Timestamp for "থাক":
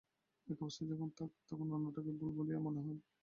1.17-1.31